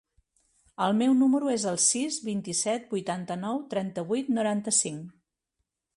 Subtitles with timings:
[0.85, 5.17] El meu número es el sis, vint-i-set, vuitanta-nou, trenta-vuit, noranta-cinc.